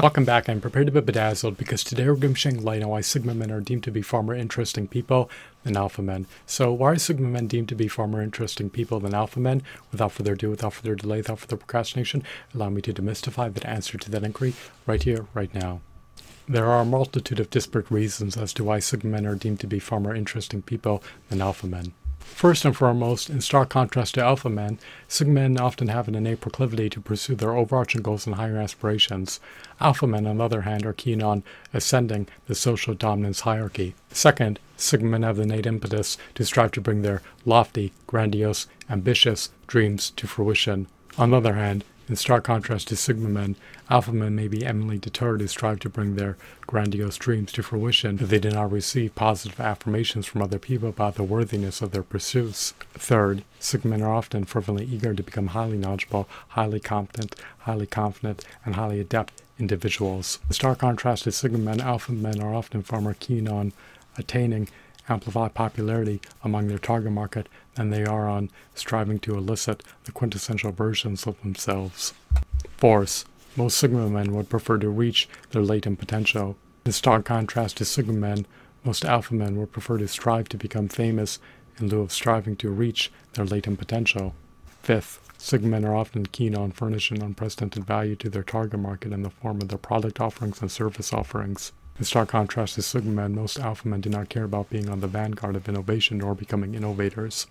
Welcome 0.00 0.24
back. 0.24 0.48
I'm 0.48 0.60
prepared 0.60 0.86
to 0.86 0.92
be 0.92 1.00
bedazzled 1.00 1.56
because 1.56 1.82
today 1.82 2.06
we're 2.06 2.14
going 2.14 2.34
to 2.34 2.38
shedding 2.38 2.62
light 2.62 2.84
on 2.84 2.88
why 2.88 3.00
Sigma 3.00 3.34
men 3.34 3.50
are 3.50 3.60
deemed 3.60 3.82
to 3.82 3.90
be 3.90 4.00
far 4.00 4.22
more 4.22 4.36
interesting 4.36 4.86
people 4.86 5.28
than 5.64 5.76
Alpha 5.76 6.02
men. 6.02 6.26
So, 6.46 6.72
why 6.72 6.92
are 6.92 6.98
Sigma 6.98 7.26
men 7.26 7.48
deemed 7.48 7.68
to 7.70 7.74
be 7.74 7.88
far 7.88 8.06
more 8.06 8.22
interesting 8.22 8.70
people 8.70 9.00
than 9.00 9.12
Alpha 9.12 9.40
men? 9.40 9.60
Without 9.90 10.12
further 10.12 10.34
ado, 10.34 10.50
without 10.50 10.74
further 10.74 10.94
delay, 10.94 11.16
without 11.16 11.40
further 11.40 11.56
procrastination, 11.56 12.22
allow 12.54 12.70
me 12.70 12.80
to 12.82 12.92
demystify 12.92 13.52
that 13.52 13.64
answer 13.64 13.98
to 13.98 14.08
that 14.08 14.22
inquiry 14.22 14.54
right 14.86 15.02
here, 15.02 15.26
right 15.34 15.52
now. 15.52 15.80
There 16.46 16.66
are 16.66 16.82
a 16.82 16.84
multitude 16.84 17.40
of 17.40 17.50
disparate 17.50 17.90
reasons 17.90 18.36
as 18.36 18.52
to 18.52 18.62
why 18.62 18.78
Sigma 18.78 19.10
men 19.10 19.26
are 19.26 19.34
deemed 19.34 19.58
to 19.60 19.66
be 19.66 19.80
far 19.80 19.98
more 19.98 20.14
interesting 20.14 20.62
people 20.62 21.02
than 21.28 21.42
Alpha 21.42 21.66
men. 21.66 21.92
First 22.20 22.64
and 22.64 22.76
foremost, 22.76 23.28
in 23.28 23.40
stark 23.40 23.68
contrast 23.68 24.14
to 24.14 24.22
alpha 24.22 24.48
men, 24.48 24.78
sigma 25.08 25.34
men 25.34 25.58
often 25.58 25.88
have 25.88 26.06
an 26.06 26.14
innate 26.14 26.40
proclivity 26.40 26.88
to 26.90 27.00
pursue 27.00 27.34
their 27.34 27.56
overarching 27.56 28.00
goals 28.00 28.26
and 28.26 28.36
higher 28.36 28.58
aspirations. 28.58 29.40
Alpha 29.80 30.06
men, 30.06 30.26
on 30.26 30.38
the 30.38 30.44
other 30.44 30.60
hand, 30.60 30.86
are 30.86 30.92
keen 30.92 31.20
on 31.20 31.42
ascending 31.74 32.28
the 32.46 32.54
social 32.54 32.94
dominance 32.94 33.40
hierarchy. 33.40 33.94
Second, 34.10 34.60
sigma 34.76 35.08
men 35.08 35.22
have 35.24 35.36
the 35.36 35.42
innate 35.42 35.66
impetus 35.66 36.16
to 36.36 36.44
strive 36.44 36.70
to 36.72 36.80
bring 36.80 37.02
their 37.02 37.22
lofty, 37.44 37.92
grandiose, 38.06 38.68
ambitious 38.88 39.50
dreams 39.66 40.10
to 40.10 40.28
fruition. 40.28 40.86
On 41.16 41.30
the 41.30 41.38
other 41.38 41.54
hand, 41.54 41.84
in 42.08 42.16
stark 42.16 42.44
contrast 42.44 42.88
to 42.88 42.96
Sigma 42.96 43.28
men, 43.28 43.56
Alpha 43.90 44.12
men 44.12 44.34
may 44.34 44.48
be 44.48 44.64
eminently 44.64 44.98
deterred 44.98 45.40
to 45.40 45.48
strive 45.48 45.80
to 45.80 45.88
bring 45.88 46.14
their 46.14 46.36
grandiose 46.66 47.16
dreams 47.16 47.52
to 47.52 47.62
fruition 47.62 48.18
if 48.20 48.28
they 48.28 48.38
do 48.38 48.50
not 48.50 48.72
receive 48.72 49.14
positive 49.14 49.60
affirmations 49.60 50.26
from 50.26 50.42
other 50.42 50.58
people 50.58 50.88
about 50.88 51.14
the 51.16 51.22
worthiness 51.22 51.82
of 51.82 51.90
their 51.90 52.02
pursuits. 52.02 52.72
Third, 52.94 53.42
Sigma 53.58 53.90
men 53.90 54.02
are 54.02 54.14
often 54.14 54.44
fervently 54.44 54.84
eager 54.84 55.14
to 55.14 55.22
become 55.22 55.48
highly 55.48 55.76
knowledgeable, 55.76 56.28
highly 56.48 56.80
competent, 56.80 57.34
highly 57.60 57.86
confident, 57.86 58.44
and 58.64 58.74
highly 58.74 59.00
adept 59.00 59.42
individuals. 59.58 60.38
In 60.48 60.54
stark 60.54 60.78
contrast 60.78 61.24
to 61.24 61.32
Sigma 61.32 61.58
men, 61.58 61.80
Alpha 61.80 62.12
men 62.12 62.40
are 62.40 62.54
often 62.54 62.82
far 62.82 63.00
more 63.00 63.16
keen 63.18 63.48
on 63.48 63.72
attaining 64.16 64.68
amplify 65.08 65.48
popularity 65.48 66.20
among 66.42 66.68
their 66.68 66.78
target 66.78 67.12
market 67.12 67.48
than 67.74 67.90
they 67.90 68.04
are 68.04 68.28
on 68.28 68.50
striving 68.74 69.18
to 69.20 69.36
elicit 69.36 69.82
the 70.04 70.12
quintessential 70.12 70.72
versions 70.72 71.26
of 71.26 71.40
themselves. 71.42 72.14
Fourth, 72.76 73.24
most 73.56 73.76
Sigma 73.76 74.08
men 74.08 74.34
would 74.34 74.48
prefer 74.48 74.78
to 74.78 74.88
reach 74.88 75.28
their 75.50 75.62
latent 75.62 75.98
potential. 75.98 76.56
In 76.84 76.92
stark 76.92 77.24
contrast 77.24 77.76
to 77.78 77.84
Sigma 77.84 78.12
men, 78.12 78.46
most 78.84 79.04
Alpha 79.04 79.34
men 79.34 79.56
would 79.56 79.72
prefer 79.72 79.98
to 79.98 80.08
strive 80.08 80.48
to 80.50 80.56
become 80.56 80.88
famous 80.88 81.38
in 81.78 81.88
lieu 81.88 82.00
of 82.00 82.12
striving 82.12 82.56
to 82.56 82.70
reach 82.70 83.10
their 83.34 83.44
latent 83.44 83.78
potential. 83.78 84.34
Fifth, 84.82 85.20
Sigma 85.38 85.68
men 85.68 85.84
are 85.84 85.96
often 85.96 86.26
keen 86.26 86.54
on 86.56 86.72
furnishing 86.72 87.22
unprecedented 87.22 87.84
value 87.84 88.16
to 88.16 88.30
their 88.30 88.42
target 88.42 88.80
market 88.80 89.12
in 89.12 89.22
the 89.22 89.30
form 89.30 89.60
of 89.60 89.68
their 89.68 89.78
product 89.78 90.20
offerings 90.20 90.60
and 90.60 90.70
service 90.70 91.12
offerings. 91.12 91.72
In 91.98 92.04
stark 92.04 92.28
contrast 92.28 92.76
to 92.76 92.82
Sigma 92.82 93.28
most 93.28 93.58
Alpha 93.58 93.88
men 93.88 94.00
do 94.00 94.08
not 94.08 94.28
care 94.28 94.44
about 94.44 94.70
being 94.70 94.88
on 94.88 95.00
the 95.00 95.08
vanguard 95.08 95.56
of 95.56 95.68
innovation 95.68 96.18
nor 96.18 96.32
becoming 96.32 96.76
innovators. 96.76 97.48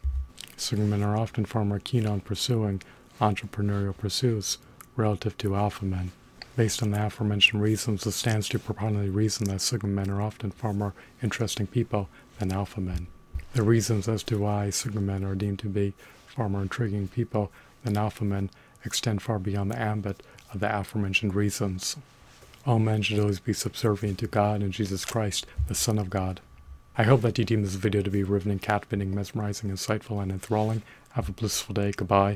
Sigma 0.56 0.86
men 0.86 1.04
are 1.04 1.18
often 1.18 1.44
far 1.44 1.66
more 1.66 1.80
keen 1.80 2.08
on 2.08 2.22
pursuing 2.22 2.82
entrepreneurial 3.20 3.98
pursuits 3.98 4.58
relative 4.96 5.38
to 5.40 5.58
Alpha 5.58 5.84
men. 5.84 6.14
Based 6.56 6.82
on 6.82 6.92
the 6.92 7.06
aforementioned 7.06 7.62
reasons, 7.62 8.08
it 8.08 8.14
stands 8.14 8.48
to 8.48 8.58
proponently 8.58 9.10
reason 9.10 9.50
that 9.50 9.60
Sigma 9.60 9.90
men 9.90 10.10
are 10.10 10.22
often 10.22 10.52
far 10.52 10.72
more 10.72 10.94
interesting 11.22 11.68
people 11.68 12.08
than 12.40 12.54
Alpha 12.54 12.80
men. 12.80 13.08
The 13.52 13.64
reasons 13.64 14.08
as 14.08 14.24
to 14.24 14.40
why 14.40 14.70
Sigma 14.70 15.02
men 15.02 15.26
are 15.26 15.36
deemed 15.36 15.60
to 15.60 15.68
be 15.68 15.94
far 16.26 16.48
more 16.48 16.62
intriguing 16.62 17.10
people 17.10 17.52
than 17.84 17.98
Alpha 17.98 18.24
men 18.24 18.50
extend 18.86 19.22
far 19.22 19.40
beyond 19.40 19.72
the 19.72 19.80
ambit 19.80 20.24
of 20.54 20.62
the 20.62 20.74
aforementioned 20.74 21.36
reasons. 21.36 21.98
All 22.68 22.80
men 22.80 23.02
should 23.02 23.20
always 23.20 23.40
be 23.40 23.54
subservient 23.54 24.20
to 24.20 24.28
God 24.28 24.62
and 24.62 24.74
Jesus 24.74 25.06
Christ, 25.06 25.46
the 25.70 25.74
Son 25.74 25.98
of 25.98 26.10
God. 26.10 26.42
I 26.98 27.04
hope 27.04 27.22
that 27.22 27.38
you 27.38 27.46
deem 27.46 27.62
this 27.62 27.76
video 27.76 28.02
to 28.02 28.12
be 28.12 28.26
riveting, 28.26 28.60
captivating, 28.60 29.16
mesmerizing, 29.16 29.72
insightful, 29.72 30.22
and 30.22 30.30
enthralling. 30.34 30.82
Have 31.12 31.30
a 31.30 31.32
blissful 31.32 31.74
day. 31.74 31.94
Goodbye. 31.96 32.36